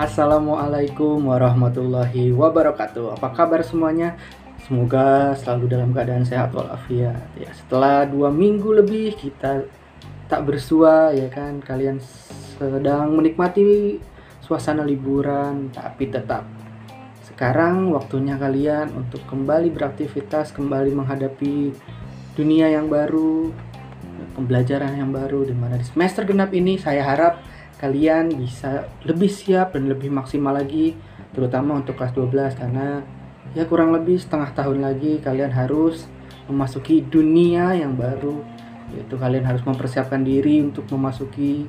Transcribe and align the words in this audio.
Assalamualaikum 0.00 1.28
warahmatullahi 1.28 2.32
wabarakatuh. 2.32 3.20
Apa 3.20 3.36
kabar 3.36 3.60
semuanya? 3.60 4.16
Semoga 4.64 5.36
selalu 5.36 5.76
dalam 5.76 5.92
keadaan 5.92 6.24
sehat 6.24 6.56
walafiat. 6.56 7.20
Ya, 7.36 7.52
setelah 7.52 8.08
dua 8.08 8.32
minggu 8.32 8.80
lebih 8.80 9.12
kita 9.12 9.68
tak 10.24 10.48
bersua, 10.48 11.12
ya 11.12 11.28
kan? 11.28 11.60
Kalian 11.60 12.00
sedang 12.56 13.12
menikmati 13.12 14.00
suasana 14.40 14.88
liburan, 14.88 15.68
tapi 15.68 16.08
tetap 16.08 16.48
sekarang 17.28 17.92
waktunya 17.92 18.40
kalian 18.40 18.96
untuk 18.96 19.20
kembali 19.28 19.68
beraktivitas, 19.68 20.56
kembali 20.56 20.96
menghadapi 20.96 21.76
dunia 22.40 22.72
yang 22.72 22.88
baru, 22.88 23.52
pembelajaran 24.32 24.96
yang 24.96 25.12
baru 25.12 25.44
di 25.44 25.52
mana 25.52 25.76
di 25.76 25.84
semester 25.84 26.24
genap 26.24 26.56
ini 26.56 26.80
saya 26.80 27.04
harap 27.04 27.59
kalian 27.80 28.36
bisa 28.36 28.92
lebih 29.08 29.32
siap 29.32 29.72
dan 29.72 29.88
lebih 29.88 30.12
maksimal 30.12 30.52
lagi 30.52 30.92
terutama 31.32 31.80
untuk 31.80 31.96
kelas 31.96 32.12
12 32.12 32.60
karena 32.60 33.00
ya 33.56 33.64
kurang 33.64 33.96
lebih 33.96 34.20
setengah 34.20 34.52
tahun 34.52 34.84
lagi 34.84 35.16
kalian 35.24 35.48
harus 35.48 36.04
memasuki 36.44 37.00
dunia 37.00 37.72
yang 37.72 37.96
baru. 37.96 38.44
Yaitu 38.90 39.14
kalian 39.16 39.46
harus 39.46 39.62
mempersiapkan 39.64 40.20
diri 40.20 40.60
untuk 40.60 40.84
memasuki 40.92 41.64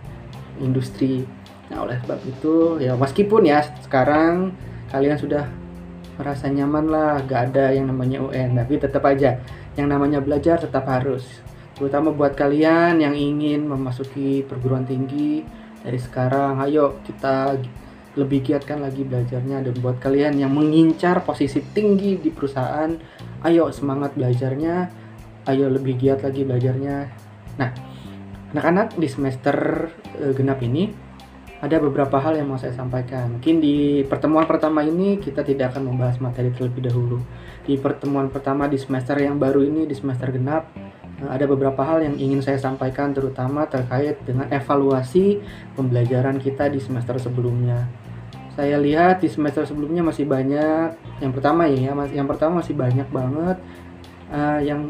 industri. 0.60 1.24
Nah 1.72 1.88
oleh 1.88 1.96
sebab 2.04 2.20
itu 2.28 2.82
ya 2.84 2.98
meskipun 3.00 3.48
ya 3.48 3.64
sekarang 3.86 4.52
kalian 4.92 5.16
sudah 5.16 5.48
merasa 6.20 6.52
nyaman 6.52 6.92
lah 6.92 7.23
gak 7.23 7.56
ada 7.56 7.72
yang 7.72 7.88
namanya 7.88 8.20
UN 8.20 8.59
tapi 8.59 8.78
tetap 8.78 9.02
aja 9.08 9.40
yang 9.80 9.88
namanya 9.88 10.20
belajar 10.20 10.59
tetap 10.59 10.84
harus. 10.92 11.23
Terutama 11.78 12.12
buat 12.12 12.36
kalian 12.36 13.00
yang 13.00 13.16
ingin 13.16 13.64
memasuki 13.64 14.44
perguruan 14.44 14.84
tinggi 14.84 15.61
dari 15.81 15.99
sekarang 15.99 16.62
ayo 16.66 17.02
kita 17.06 17.58
lebih 18.19 18.44
giatkan 18.44 18.83
lagi 18.83 19.08
belajarnya 19.08 19.64
dan 19.64 19.73
buat 19.80 19.97
kalian 20.03 20.36
yang 20.36 20.52
mengincar 20.52 21.23
posisi 21.23 21.64
tinggi 21.72 22.19
di 22.19 22.28
perusahaan 22.28 22.92
ayo 23.47 23.72
semangat 23.72 24.14
belajarnya 24.19 24.91
ayo 25.50 25.72
lebih 25.72 25.97
giat 25.97 26.22
lagi 26.22 26.45
belajarnya. 26.45 26.95
Nah 27.58 27.72
anak-anak 28.52 29.00
di 29.00 29.08
semester 29.08 29.56
e, 30.19 30.36
genap 30.36 30.59
ini 30.59 30.91
ada 31.61 31.78
beberapa 31.78 32.17
hal 32.19 32.36
yang 32.36 32.52
mau 32.52 32.59
saya 32.59 32.73
sampaikan. 32.73 33.38
Mungkin 33.38 33.61
di 33.61 34.03
pertemuan 34.06 34.50
pertama 34.50 34.81
ini 34.81 35.22
kita 35.22 35.45
tidak 35.45 35.73
akan 35.73 35.94
membahas 35.94 36.17
materi 36.19 36.50
terlebih 36.52 36.89
dahulu. 36.89 37.22
Di 37.63 37.78
pertemuan 37.78 38.28
pertama 38.34 38.66
di 38.66 38.81
semester 38.81 39.16
yang 39.22 39.38
baru 39.38 39.61
ini 39.61 39.86
di 39.86 39.94
semester 39.94 40.34
genap 40.34 40.67
ada 41.30 41.45
beberapa 41.45 41.81
hal 41.86 42.02
yang 42.02 42.16
ingin 42.17 42.41
saya 42.41 42.58
sampaikan 42.58 43.14
terutama 43.14 43.67
terkait 43.69 44.17
dengan 44.25 44.50
evaluasi 44.50 45.44
pembelajaran 45.78 46.41
kita 46.41 46.72
di 46.72 46.81
semester 46.81 47.19
sebelumnya. 47.22 47.86
Saya 48.58 48.81
lihat 48.81 49.22
di 49.22 49.30
semester 49.30 49.63
sebelumnya 49.63 50.02
masih 50.02 50.25
banyak 50.25 50.97
yang 51.22 51.31
pertama 51.31 51.69
ya, 51.69 51.94
yang 52.11 52.28
pertama 52.28 52.59
masih 52.59 52.75
banyak 52.75 53.08
banget 53.13 53.58
uh, 54.33 54.59
yang 54.59 54.89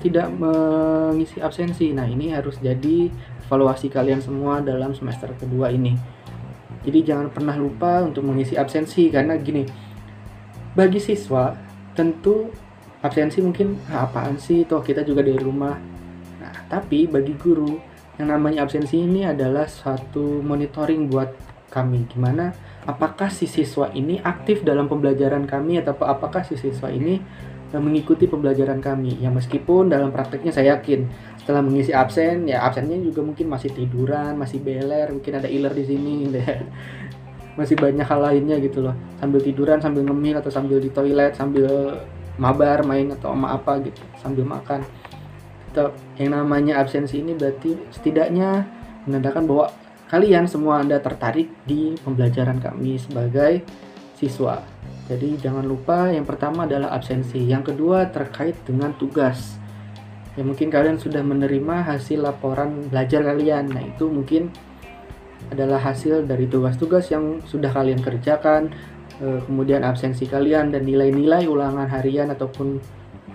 tidak 0.00 0.26
mengisi 0.34 1.38
absensi. 1.38 1.94
Nah, 1.94 2.08
ini 2.08 2.34
harus 2.34 2.58
jadi 2.58 3.12
evaluasi 3.46 3.92
kalian 3.92 4.18
semua 4.18 4.58
dalam 4.64 4.96
semester 4.96 5.30
kedua 5.36 5.70
ini. 5.70 5.94
Jadi 6.82 6.98
jangan 7.06 7.30
pernah 7.30 7.54
lupa 7.54 8.02
untuk 8.02 8.26
mengisi 8.26 8.58
absensi 8.58 9.06
karena 9.12 9.38
gini. 9.38 9.62
Bagi 10.72 10.98
siswa 10.98 11.54
tentu 11.92 12.48
absensi 13.02 13.42
mungkin 13.42 13.76
ah, 13.90 14.06
apaan 14.06 14.38
sih? 14.38 14.64
Toh 14.64 14.80
kita 14.80 15.02
juga 15.02 15.26
dari 15.26 15.38
rumah. 15.38 15.74
Nah 16.38 16.54
tapi 16.70 17.10
bagi 17.10 17.34
guru 17.34 17.76
yang 18.16 18.30
namanya 18.30 18.62
absensi 18.62 19.02
ini 19.02 19.26
adalah 19.26 19.66
suatu 19.66 20.40
monitoring 20.40 21.10
buat 21.10 21.34
kami. 21.72 22.06
Gimana? 22.06 22.54
Apakah 22.86 23.32
si 23.32 23.48
siswa 23.50 23.90
ini 23.94 24.20
aktif 24.22 24.62
dalam 24.62 24.86
pembelajaran 24.86 25.48
kami 25.48 25.80
atau 25.80 25.96
apakah 26.04 26.44
si 26.46 26.54
siswa 26.54 26.92
ini 26.92 27.18
eh, 27.72 27.82
mengikuti 27.82 28.30
pembelajaran 28.30 28.78
kami? 28.78 29.18
Ya 29.18 29.32
meskipun 29.32 29.90
dalam 29.90 30.14
prakteknya 30.14 30.52
saya 30.54 30.78
yakin 30.78 31.08
setelah 31.42 31.64
mengisi 31.64 31.90
absen 31.90 32.46
ya 32.46 32.62
absennya 32.62 33.02
juga 33.02 33.18
mungkin 33.26 33.50
masih 33.50 33.74
tiduran 33.74 34.38
masih 34.38 34.62
beler 34.62 35.10
mungkin 35.10 35.42
ada 35.42 35.50
iler 35.50 35.74
di 35.74 35.84
sini 35.90 36.30
masih 37.58 37.74
banyak 37.74 38.06
hal 38.06 38.20
lainnya 38.20 38.56
gitu 38.62 38.84
loh. 38.84 38.94
Sambil 39.18 39.40
tiduran 39.40 39.80
sambil 39.80 40.04
ngemil 40.04 40.38
atau 40.38 40.52
sambil 40.52 40.78
di 40.78 40.92
toilet 40.92 41.32
sambil 41.34 41.66
mabar 42.40 42.84
main 42.84 43.12
atau 43.12 43.32
sama 43.32 43.56
apa 43.56 43.80
gitu 43.84 44.00
sambil 44.20 44.44
makan. 44.46 44.80
Atau 45.72 45.92
yang 46.20 46.36
namanya 46.36 46.80
absensi 46.80 47.20
ini 47.20 47.32
berarti 47.32 47.76
setidaknya 47.92 48.68
menandakan 49.08 49.44
bahwa 49.48 49.66
kalian 50.12 50.44
semua 50.44 50.84
anda 50.84 51.00
tertarik 51.00 51.48
di 51.64 51.96
pembelajaran 52.04 52.60
kami 52.60 53.00
sebagai 53.00 53.64
siswa. 54.16 54.60
Jadi 55.08 55.40
jangan 55.40 55.66
lupa 55.66 56.12
yang 56.12 56.28
pertama 56.28 56.68
adalah 56.68 56.94
absensi. 56.94 57.42
Yang 57.42 57.74
kedua 57.74 58.06
terkait 58.12 58.54
dengan 58.62 58.94
tugas. 58.94 59.58
Ya 60.38 60.44
mungkin 60.46 60.72
kalian 60.72 60.96
sudah 60.96 61.20
menerima 61.20 61.84
hasil 61.84 62.22
laporan 62.22 62.88
belajar 62.88 63.20
kalian. 63.20 63.68
Nah 63.72 63.82
itu 63.84 64.08
mungkin 64.08 64.48
adalah 65.52 65.82
hasil 65.82 66.24
dari 66.24 66.48
tugas-tugas 66.48 67.12
yang 67.12 67.42
sudah 67.44 67.68
kalian 67.68 68.00
kerjakan 68.00 68.72
kemudian 69.22 69.86
absensi 69.86 70.26
kalian 70.26 70.74
dan 70.74 70.82
nilai-nilai 70.82 71.46
ulangan 71.46 71.86
harian 71.86 72.34
ataupun 72.34 72.82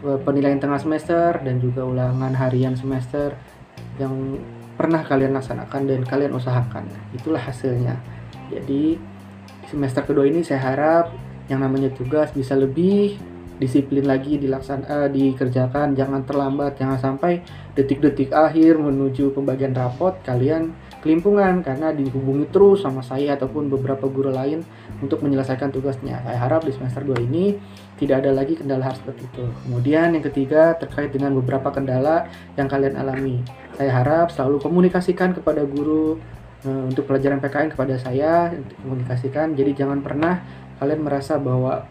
eh, 0.03 0.19
penilaian 0.21 0.59
tengah 0.59 0.79
semester 0.79 1.39
dan 1.39 1.63
juga 1.63 1.87
ulangan 1.87 2.35
harian 2.35 2.75
semester 2.75 3.39
yang 3.95 4.37
pernah 4.77 5.01
kalian 5.01 5.33
laksanakan 5.33 5.81
dan 5.89 6.01
kalian 6.05 6.35
usahakan. 6.35 6.85
Itulah 7.15 7.41
hasilnya. 7.41 7.97
Jadi 8.51 8.99
semester 9.67 10.05
kedua 10.05 10.29
ini 10.29 10.45
saya 10.45 10.61
harap 10.63 11.11
yang 11.47 11.63
namanya 11.63 11.89
tugas 11.95 12.31
bisa 12.35 12.53
lebih 12.53 13.17
disiplin 13.57 14.05
lagi 14.05 14.37
dilaksan 14.37 14.85
uh, 14.85 15.09
dikerjakan 15.09 15.97
jangan 15.97 16.23
terlambat 16.23 16.77
jangan 16.77 16.97
sampai 16.97 17.41
detik-detik 17.73 18.33
akhir 18.33 18.77
menuju 18.77 19.33
pembagian 19.33 19.73
rapot 19.73 20.13
kalian 20.21 20.73
kelimpungan 21.01 21.61
karena 21.61 21.93
dihubungi 21.93 22.49
terus 22.49 22.81
sama 22.81 23.05
saya 23.05 23.37
ataupun 23.37 23.69
beberapa 23.69 24.09
guru 24.09 24.33
lain 24.33 24.65
untuk 24.99 25.21
menyelesaikan 25.21 25.69
tugasnya. 25.69 26.19
Saya 26.25 26.37
harap 26.41 26.65
di 26.65 26.73
semester 26.73 27.05
2 27.05 27.27
ini 27.29 27.55
tidak 28.01 28.25
ada 28.25 28.33
lagi 28.33 28.57
kendala 28.57 28.91
hal 28.91 28.95
seperti 28.97 29.29
itu. 29.29 29.45
Kemudian 29.65 30.17
yang 30.17 30.25
ketiga 30.25 30.73
terkait 30.75 31.13
dengan 31.13 31.31
beberapa 31.37 31.69
kendala 31.69 32.27
yang 32.57 32.67
kalian 32.67 32.97
alami. 32.97 33.39
Saya 33.77 33.93
harap 33.93 34.33
selalu 34.33 34.57
komunikasikan 34.57 35.37
kepada 35.37 35.63
guru 35.63 36.17
e, 36.65 36.69
untuk 36.89 37.05
pelajaran 37.05 37.37
PKN 37.39 37.77
kepada 37.77 37.95
saya 38.01 38.51
komunikasikan. 38.81 39.53
Jadi 39.53 39.77
jangan 39.77 40.01
pernah 40.01 40.41
kalian 40.81 41.01
merasa 41.05 41.37
bahwa 41.37 41.85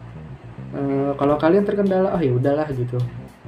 e, 0.73 0.81
kalau 1.15 1.35
kalian 1.39 1.63
terkendala 1.63 2.15
oh 2.15 2.21
ya 2.21 2.33
udahlah 2.33 2.67
gitu. 2.73 2.97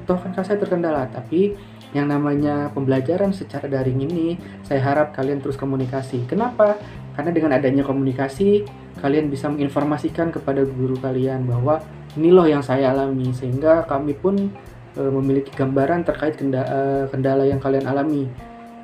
Toh 0.08 0.18
kan 0.18 0.32
saya 0.42 0.58
terkendala, 0.58 1.06
tapi 1.12 1.54
yang 1.90 2.06
namanya 2.06 2.70
pembelajaran 2.70 3.34
secara 3.34 3.66
daring 3.66 4.06
ini 4.06 4.38
saya 4.62 4.82
harap 4.82 5.14
kalian 5.18 5.42
terus 5.42 5.58
komunikasi. 5.58 6.26
Kenapa? 6.30 6.78
Karena 7.18 7.34
dengan 7.34 7.52
adanya 7.58 7.82
komunikasi 7.82 8.64
kalian 9.02 9.28
bisa 9.34 9.50
menginformasikan 9.50 10.30
kepada 10.30 10.62
guru 10.64 10.96
kalian 11.02 11.50
bahwa 11.50 11.82
ini 12.18 12.30
loh 12.30 12.46
yang 12.46 12.62
saya 12.62 12.94
alami 12.94 13.34
sehingga 13.34 13.86
kami 13.90 14.14
pun 14.18 14.54
e, 14.98 15.02
memiliki 15.02 15.54
gambaran 15.54 16.06
terkait 16.06 16.38
kendala, 16.38 16.68
e, 16.68 16.80
kendala 17.10 17.44
yang 17.46 17.58
kalian 17.58 17.86
alami. 17.90 18.30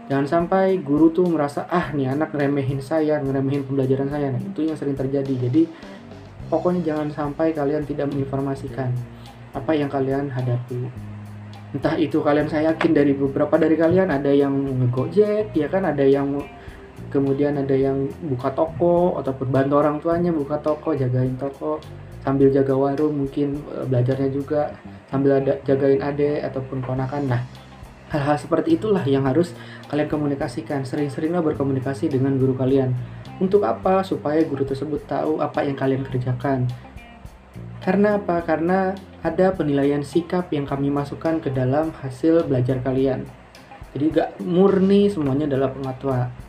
Jangan 0.05 0.27
sampai 0.29 0.77
guru 0.85 1.09
tuh 1.09 1.25
merasa 1.25 1.65
ah 1.65 1.89
nih 1.89 2.13
anak 2.13 2.29
ngeremehin 2.37 2.77
saya, 2.77 3.17
ngeremehin 3.17 3.65
pembelajaran 3.65 4.05
saya. 4.13 4.29
Nah, 4.29 4.37
itu 4.37 4.61
yang 4.61 4.77
sering 4.77 4.93
terjadi. 4.93 5.49
Jadi 5.49 5.65
pokoknya 6.47 6.81
jangan 6.93 7.07
sampai 7.11 7.51
kalian 7.51 7.83
tidak 7.85 8.09
menginformasikan 8.13 8.93
apa 9.55 9.71
yang 9.71 9.87
kalian 9.87 10.27
hadapi. 10.29 10.91
Entah 11.75 11.95
itu 11.99 12.23
kalian 12.23 12.47
saya 12.47 12.71
yakin 12.71 12.91
dari 12.95 13.11
beberapa 13.11 13.55
dari 13.59 13.75
kalian 13.75 14.07
ada 14.11 14.31
yang 14.31 14.53
ngegojek 14.53 15.51
ya 15.55 15.67
kan? 15.67 15.83
Ada 15.83 16.07
yang 16.07 16.39
kemudian 17.11 17.59
ada 17.59 17.75
yang 17.75 18.07
buka 18.31 18.51
toko 18.55 19.19
ataupun 19.19 19.47
bantu 19.51 19.73
orang 19.79 19.97
tuanya 19.99 20.31
buka 20.31 20.59
toko 20.59 20.95
jagain 20.95 21.35
toko 21.35 21.79
sambil 22.23 22.49
jaga 22.49 22.73
warung 22.73 23.27
mungkin 23.27 23.59
e, 23.69 23.85
belajarnya 23.85 24.29
juga 24.33 24.73
sambil 25.11 25.39
ada 25.43 25.59
jagain 25.67 25.99
ade 25.99 26.41
ataupun 26.43 26.79
ponakan. 26.83 27.27
Nah 27.27 27.41
hal-hal 28.11 28.39
seperti 28.39 28.79
itulah 28.79 29.03
yang 29.03 29.27
harus 29.27 29.51
kalian 29.91 30.07
komunikasikan. 30.07 30.87
Sering-seringlah 30.87 31.43
berkomunikasi 31.43 32.07
dengan 32.07 32.39
guru 32.39 32.55
kalian 32.55 32.95
untuk 33.39 33.67
apa 33.67 34.03
supaya 34.07 34.39
guru 34.47 34.63
tersebut 34.63 35.03
tahu 35.07 35.43
apa 35.43 35.63
yang 35.67 35.75
kalian 35.75 36.03
kerjakan 36.07 36.67
karena 37.85 38.17
apa? 38.17 38.41
Karena 38.41 38.97
ada 39.21 39.53
penilaian 39.53 40.01
sikap 40.01 40.49
yang 40.49 40.65
kami 40.65 40.89
masukkan 40.89 41.37
ke 41.37 41.53
dalam 41.53 41.93
hasil 42.01 42.49
belajar 42.49 42.81
kalian. 42.81 43.29
Jadi 43.93 44.05
gak 44.09 44.29
murni 44.41 45.07
semuanya 45.07 45.45
adalah 45.45 45.69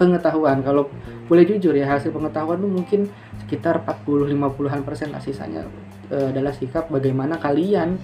pengetahuan. 0.00 0.65
Kalau 0.65 0.88
boleh 1.29 1.44
jujur 1.44 1.77
ya 1.77 1.93
hasil 1.93 2.09
pengetahuan 2.09 2.56
itu 2.56 2.69
mungkin 2.73 3.00
sekitar 3.44 3.85
40-50an 3.85 4.82
persen 4.82 5.12
lah 5.12 5.23
sisanya 5.23 5.69
e, 6.11 6.35
adalah 6.35 6.50
sikap 6.50 6.91
bagaimana 6.91 7.39
kalian 7.39 8.00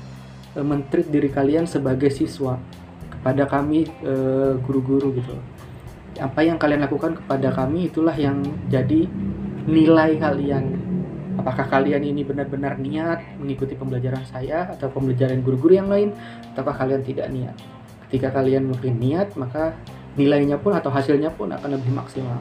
e, 0.54 0.60
diri 1.10 1.32
kalian 1.32 1.66
sebagai 1.66 2.12
siswa 2.12 2.60
kepada 3.10 3.48
kami 3.50 3.88
e, 3.88 4.14
guru-guru 4.62 5.10
gitu. 5.16 5.34
Apa 6.22 6.46
yang 6.46 6.54
kalian 6.54 6.86
lakukan 6.86 7.18
kepada 7.18 7.50
kami 7.50 7.90
itulah 7.90 8.14
yang 8.14 8.46
jadi 8.70 9.10
nilai 9.66 10.14
kalian. 10.22 10.78
Apakah 11.34 11.66
kalian 11.66 12.06
ini 12.06 12.22
benar-benar 12.22 12.78
niat 12.78 13.18
mengikuti 13.42 13.74
pembelajaran 13.74 14.22
saya 14.30 14.70
atau 14.70 14.86
pembelajaran 14.86 15.42
guru-guru 15.42 15.74
yang 15.74 15.90
lain 15.90 16.14
ataukah 16.54 16.78
kalian 16.78 17.02
tidak 17.02 17.26
niat? 17.34 17.58
Ketika 18.06 18.30
kalian 18.30 18.70
mungkin 18.70 19.02
niat 19.02 19.34
maka 19.34 19.74
nilainya 20.14 20.62
pun 20.62 20.76
atau 20.78 20.94
hasilnya 20.94 21.34
pun 21.34 21.50
akan 21.50 21.74
lebih 21.74 21.90
maksimal. 21.90 22.38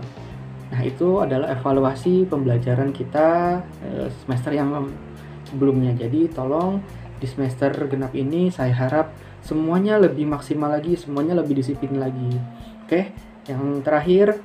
Nah 0.70 0.82
itu 0.86 1.24
adalah 1.24 1.50
evaluasi 1.50 2.30
pembelajaran 2.30 2.94
kita 2.94 3.60
eh, 3.82 4.08
semester 4.22 4.54
yang 4.54 4.92
sebelumnya. 5.50 5.98
Jadi 5.98 6.30
tolong 6.30 6.84
di 7.18 7.26
semester 7.26 7.74
genap 7.90 8.14
ini 8.14 8.54
saya 8.54 8.76
harap 8.76 9.16
semuanya 9.42 9.98
lebih 9.98 10.30
maksimal 10.30 10.70
lagi 10.70 10.94
semuanya 11.00 11.34
lebih 11.34 11.58
disiplin 11.58 11.98
lagi. 11.98 12.38
Oke 12.86 13.31
yang 13.52 13.84
terakhir 13.84 14.40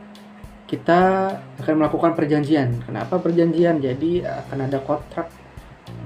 kita 0.66 1.30
akan 1.62 1.74
melakukan 1.78 2.18
perjanjian. 2.18 2.82
Kenapa 2.82 3.22
perjanjian? 3.22 3.78
Jadi 3.78 4.26
akan 4.26 4.58
ada 4.66 4.82
kontrak 4.82 5.30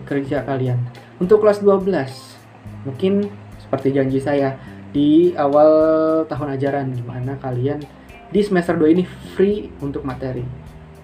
kerja 0.05 0.45
kalian. 0.45 0.77
Untuk 1.17 1.41
kelas 1.41 1.65
12, 1.65 1.89
mungkin 2.85 3.33
seperti 3.57 3.97
janji 3.97 4.21
saya 4.21 4.61
di 4.93 5.33
awal 5.39 5.71
tahun 6.29 6.61
ajaran 6.61 6.87
di 6.93 7.01
mana 7.01 7.41
kalian 7.41 7.81
di 8.29 8.41
semester 8.45 8.77
2 8.77 8.95
ini 8.95 9.05
free 9.33 9.73
untuk 9.81 10.05
materi. 10.05 10.45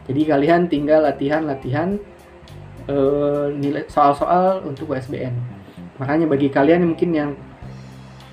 Jadi 0.06 0.22
kalian 0.22 0.70
tinggal 0.70 1.02
latihan-latihan 1.02 1.98
uh, 2.86 3.48
nilai 3.50 3.88
soal-soal 3.90 4.62
untuk 4.68 4.92
USBN. 4.94 5.34
Makanya 5.96 6.28
bagi 6.28 6.52
kalian 6.52 6.92
mungkin 6.92 7.10
yang 7.10 7.30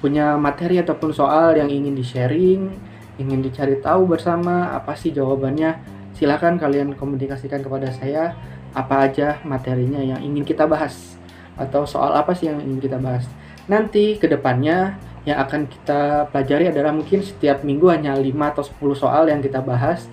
punya 0.03 0.35
materi 0.35 0.83
ataupun 0.83 1.15
soal 1.15 1.55
yang 1.55 1.71
ingin 1.71 1.95
di-sharing 1.95 2.92
ingin 3.21 3.45
dicari 3.45 3.77
tahu 3.79 4.09
bersama 4.09 4.73
apa 4.73 4.97
sih 4.97 5.13
jawabannya 5.13 5.77
silahkan 6.13 6.57
kalian 6.57 6.93
komunikasikan 6.97 7.61
kepada 7.61 7.89
saya 7.93 8.37
apa 8.73 9.05
aja 9.05 9.37
materinya 9.45 10.01
yang 10.01 10.21
ingin 10.21 10.41
kita 10.41 10.65
bahas 10.65 11.17
atau 11.53 11.85
soal 11.85 12.13
apa 12.17 12.33
sih 12.33 12.49
yang 12.49 12.57
ingin 12.61 12.81
kita 12.81 12.97
bahas. 12.97 13.25
Nanti 13.69 14.17
ke 14.17 14.25
depannya 14.25 14.97
yang 15.23 15.39
akan 15.39 15.69
kita 15.69 16.27
pelajari 16.33 16.73
adalah 16.73 16.91
mungkin 16.91 17.23
setiap 17.23 17.63
minggu 17.63 17.87
hanya 17.87 18.17
5 18.17 18.27
atau 18.51 18.63
10 18.65 18.97
soal 18.97 19.23
yang 19.29 19.39
kita 19.39 19.61
bahas. 19.61 20.09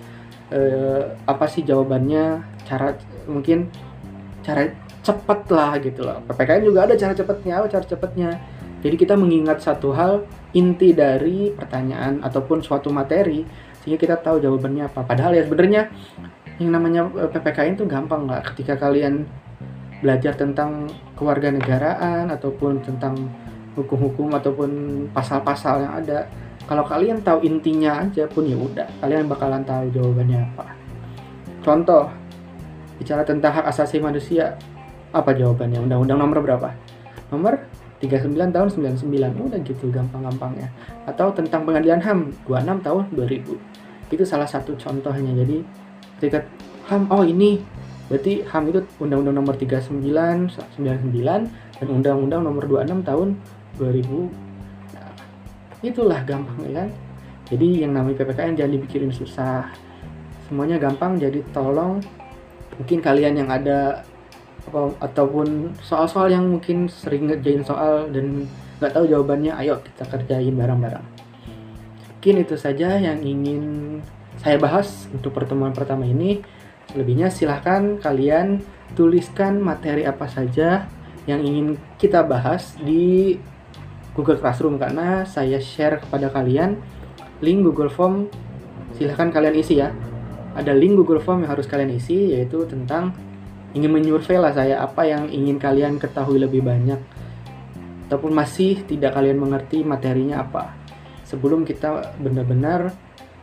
Eh, 0.51 1.03
apa 1.25 1.47
sih 1.47 1.63
jawabannya 1.63 2.43
cara 2.67 2.95
mungkin 3.25 3.71
cara 4.45 4.69
cepat 5.01 5.49
lah 5.49 5.81
gitu 5.81 6.05
loh. 6.05 6.21
PPKN 6.29 6.63
juga 6.63 6.85
ada 6.85 6.95
cara 6.95 7.13
cepatnya 7.17 7.53
apa 7.59 7.67
cara 7.71 7.85
cepatnya 7.87 8.29
jadi 8.81 8.95
kita 8.97 9.13
mengingat 9.13 9.61
satu 9.61 9.93
hal 9.93 10.25
inti 10.57 10.91
dari 10.91 11.53
pertanyaan 11.53 12.19
ataupun 12.25 12.65
suatu 12.65 12.89
materi 12.89 13.45
sehingga 13.81 13.97
kita 13.97 14.15
tahu 14.21 14.41
jawabannya 14.41 14.89
apa. 14.89 15.05
Padahal 15.05 15.37
ya 15.37 15.45
sebenarnya 15.45 15.89
yang 16.57 16.73
namanya 16.73 17.01
eh, 17.17 17.29
PPKN 17.29 17.77
itu 17.77 17.85
gampang 17.85 18.25
nggak 18.25 18.53
ketika 18.53 18.77
kalian 18.77 19.25
belajar 20.01 20.33
tentang 20.33 20.89
kewarganegaraan 21.13 22.33
ataupun 22.33 22.81
tentang 22.81 23.13
hukum-hukum 23.77 24.33
ataupun 24.33 24.69
pasal-pasal 25.13 25.85
yang 25.85 25.93
ada. 26.01 26.25
Kalau 26.65 26.85
kalian 26.85 27.21
tahu 27.21 27.45
intinya 27.45 28.01
aja 28.05 28.25
pun 28.29 28.47
ya 28.47 28.55
udah, 28.55 28.87
kalian 29.01 29.29
bakalan 29.29 29.61
tahu 29.65 29.91
jawabannya 29.91 30.39
apa. 30.39 30.65
Contoh, 31.61 32.09
bicara 32.97 33.21
tentang 33.27 33.51
hak 33.59 33.65
asasi 33.69 33.99
manusia, 33.99 34.55
apa 35.11 35.35
jawabannya? 35.35 35.83
Undang-undang 35.83 36.17
nomor 36.21 36.39
berapa? 36.39 36.69
Nomor 37.33 37.59
39 38.01 38.33
tahun 38.33 38.69
99 38.97 39.47
udah 39.47 39.59
gitu 39.61 39.85
gampang-gampangnya. 39.93 40.73
Atau 41.05 41.29
tentang 41.37 41.69
pengadilan 41.69 42.01
HAM 42.01 42.33
26 42.49 42.81
tahun 42.81 43.03
2000 43.13 44.11
itu 44.11 44.23
salah 44.25 44.49
satu 44.49 44.73
contohnya. 44.75 45.31
Jadi 45.45 45.61
ketika 46.17 46.43
HAM 46.89 47.07
oh 47.13 47.21
ini. 47.21 47.61
Berarti 48.11 48.43
HAM 48.43 48.75
itu 48.75 48.83
Undang-Undang 48.99 49.39
nomor 49.39 49.55
39 49.55 50.03
99 50.03 51.47
dan 51.79 51.87
Undang-Undang 51.87 52.43
nomor 52.43 52.67
26 52.67 53.07
tahun 53.07 53.39
2000 53.79 54.27
nah, 54.91 55.15
itulah 55.79 56.19
gampang 56.27 56.59
ya 56.67 56.83
kan? 56.83 56.89
Jadi 57.47 57.87
yang 57.87 57.95
namanya 57.95 58.19
PPKN 58.19 58.59
jangan 58.59 58.73
dipikirin 58.75 59.11
susah. 59.15 59.71
Semuanya 60.51 60.75
gampang 60.75 61.15
jadi 61.15 61.39
tolong. 61.55 62.03
Mungkin 62.75 62.99
kalian 62.99 63.39
yang 63.39 63.47
ada 63.47 64.03
apa, 64.67 64.93
ataupun 65.01 65.73
soal-soal 65.81 66.29
yang 66.29 66.45
mungkin 66.45 66.85
sering 66.91 67.29
ngerjain 67.31 67.65
soal 67.65 68.09
dan 68.13 68.45
nggak 68.81 68.93
tahu 68.97 69.05
jawabannya 69.09 69.53
ayo 69.61 69.77
kita 69.81 70.09
kerjain 70.09 70.53
bareng-bareng. 70.57 71.05
Mungkin 72.21 72.35
itu 72.45 72.53
saja 72.53 73.01
yang 73.01 73.17
ingin 73.21 73.97
saya 74.37 74.57
bahas 74.61 75.09
untuk 75.09 75.33
pertemuan 75.33 75.73
pertama 75.73 76.05
ini. 76.05 76.41
Lebihnya 76.93 77.31
silahkan 77.31 77.97
kalian 77.97 78.59
tuliskan 78.93 79.57
materi 79.57 80.03
apa 80.03 80.27
saja 80.27 80.85
yang 81.29 81.39
ingin 81.39 81.79
kita 82.01 82.25
bahas 82.25 82.75
di 82.81 83.37
Google 84.11 84.41
Classroom 84.41 84.75
karena 84.75 85.23
saya 85.23 85.61
share 85.61 86.03
kepada 86.03 86.27
kalian 86.33 86.75
link 87.39 87.63
Google 87.63 87.89
Form. 87.89 88.27
Silahkan 88.97 89.31
kalian 89.31 89.55
isi 89.55 89.79
ya. 89.79 89.89
Ada 90.51 90.75
link 90.75 90.99
Google 90.99 91.23
Form 91.23 91.47
yang 91.47 91.55
harus 91.55 91.65
kalian 91.65 91.95
isi 91.95 92.35
yaitu 92.35 92.67
tentang 92.67 93.15
ingin 93.71 93.91
menyurvei 93.91 94.39
lah 94.39 94.51
saya 94.55 94.83
apa 94.83 95.07
yang 95.07 95.27
ingin 95.31 95.57
kalian 95.59 95.97
ketahui 95.97 96.39
lebih 96.39 96.63
banyak. 96.63 96.99
Ataupun 98.07 98.35
masih 98.35 98.83
tidak 98.87 99.15
kalian 99.15 99.39
mengerti 99.39 99.87
materinya 99.87 100.43
apa. 100.43 100.75
Sebelum 101.23 101.63
kita 101.63 102.15
benar-benar 102.19 102.91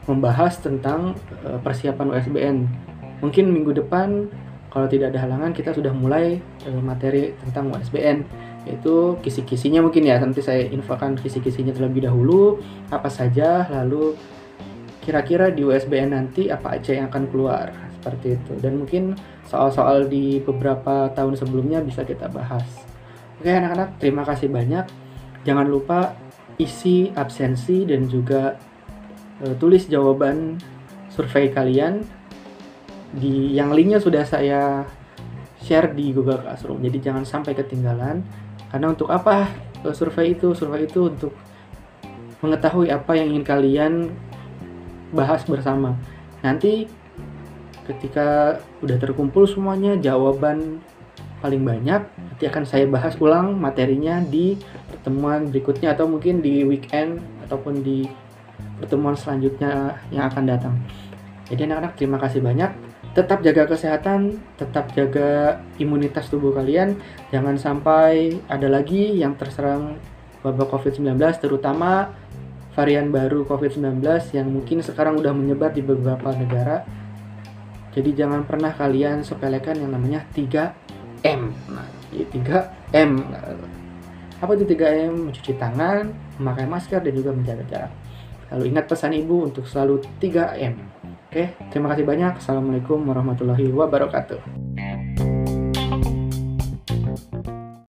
membahas 0.09 0.57
tentang 0.61 1.13
uh, 1.45 1.61
persiapan 1.61 2.17
USBN 2.17 2.57
mungkin 3.21 3.53
minggu 3.53 3.77
depan 3.77 4.27
kalau 4.73 4.89
tidak 4.89 5.13
ada 5.13 5.29
halangan 5.29 5.53
kita 5.53 5.77
sudah 5.77 5.93
mulai 5.93 6.41
uh, 6.65 6.81
materi 6.81 7.37
tentang 7.45 7.69
USBN 7.77 8.25
yaitu 8.65 9.17
kisi-kisinya 9.21 9.85
mungkin 9.85 10.09
ya 10.09 10.17
nanti 10.17 10.41
saya 10.41 10.65
infokan 10.69 11.17
kisi-kisinya 11.21 11.77
terlebih 11.77 12.09
dahulu 12.09 12.61
apa 12.89 13.13
saja 13.13 13.69
lalu 13.69 14.17
kira-kira 15.05 15.53
di 15.53 15.65
USBN 15.65 16.13
nanti 16.13 16.49
apa 16.53 16.77
aja 16.81 16.97
yang 16.97 17.13
akan 17.13 17.25
keluar 17.29 17.73
seperti 18.09 18.41
itu 18.41 18.57
dan 18.65 18.81
mungkin 18.81 19.13
soal-soal 19.45 20.09
di 20.09 20.41
beberapa 20.41 21.13
tahun 21.13 21.37
sebelumnya 21.37 21.85
bisa 21.85 22.09
kita 22.09 22.33
bahas. 22.33 22.65
Oke 23.37 23.53
anak-anak, 23.53 24.01
terima 24.01 24.25
kasih 24.25 24.49
banyak. 24.49 24.89
Jangan 25.45 25.69
lupa 25.69 26.17
isi 26.57 27.13
absensi 27.13 27.85
dan 27.85 28.09
juga 28.09 28.57
uh, 29.45 29.55
tulis 29.61 29.85
jawaban 29.93 30.57
survei 31.13 31.53
kalian 31.53 32.01
di 33.13 33.53
yang 33.53 33.77
linknya 33.77 34.01
sudah 34.01 34.25
saya 34.25 34.89
share 35.61 35.93
di 35.93 36.11
Google 36.17 36.41
Classroom. 36.41 36.81
Jadi 36.81 36.99
jangan 37.05 37.29
sampai 37.29 37.53
ketinggalan. 37.53 38.25
Karena 38.73 38.87
untuk 38.89 39.13
apa 39.13 39.53
uh, 39.85 39.93
survei 39.93 40.33
itu? 40.33 40.57
Survei 40.57 40.89
itu 40.89 41.13
untuk 41.13 41.37
mengetahui 42.41 42.89
apa 42.89 43.13
yang 43.21 43.37
ingin 43.37 43.45
kalian 43.45 43.93
bahas 45.13 45.45
bersama. 45.45 45.95
Nanti 46.43 46.98
ketika 47.89 48.61
udah 48.85 48.97
terkumpul 49.01 49.49
semuanya 49.49 49.97
jawaban 49.97 50.85
paling 51.41 51.65
banyak 51.65 52.05
nanti 52.05 52.45
akan 52.45 52.65
saya 52.69 52.85
bahas 52.85 53.17
ulang 53.17 53.57
materinya 53.57 54.21
di 54.21 54.59
pertemuan 54.91 55.49
berikutnya 55.49 55.97
atau 55.97 56.05
mungkin 56.05 56.45
di 56.45 56.67
weekend 56.67 57.23
ataupun 57.49 57.81
di 57.81 58.05
pertemuan 58.79 59.17
selanjutnya 59.19 59.99
yang 60.15 60.31
akan 60.31 60.45
datang. 60.47 60.75
Jadi 61.49 61.65
anak-anak 61.65 61.93
terima 61.97 62.19
kasih 62.21 62.45
banyak. 62.45 62.71
Tetap 63.17 63.41
jaga 63.41 63.65
kesehatan 63.67 64.37
tetap 64.61 64.93
jaga 64.93 65.59
imunitas 65.81 66.29
tubuh 66.29 66.53
kalian. 66.53 66.99
Jangan 67.33 67.57
sampai 67.57 68.39
ada 68.47 68.69
lagi 68.69 69.17
yang 69.17 69.35
terserang 69.35 69.97
wabah 70.45 70.69
COVID-19 70.71 71.19
terutama 71.43 72.15
varian 72.79 73.11
baru 73.11 73.43
COVID-19 73.43 73.99
yang 74.39 74.47
mungkin 74.55 74.79
sekarang 74.87 75.19
udah 75.19 75.35
menyebar 75.35 75.75
di 75.75 75.83
beberapa 75.83 76.31
negara 76.31 76.87
jadi 77.99 78.15
jangan 78.15 78.47
pernah 78.47 78.71
kalian 78.71 79.27
sepelekan 79.27 79.75
yang 79.75 79.91
namanya 79.91 80.23
3M. 80.31 81.51
Nah, 81.75 81.91
3M. 82.15 83.11
Apa 84.39 84.55
itu 84.55 84.63
3M? 84.71 85.27
Mencuci 85.27 85.59
tangan, 85.59 86.07
memakai 86.39 86.71
masker 86.71 87.03
dan 87.03 87.11
juga 87.11 87.35
menjaga 87.35 87.67
jarak. 87.67 87.93
Lalu 88.55 88.71
ingat 88.71 88.87
pesan 88.87 89.19
ibu 89.19 89.51
untuk 89.51 89.67
selalu 89.67 90.07
3M. 90.23 90.79
Oke, 91.27 91.59
terima 91.75 91.91
kasih 91.91 92.07
banyak. 92.07 92.39
Assalamualaikum 92.39 93.03
warahmatullahi 93.03 93.67
wabarakatuh. 93.67 94.68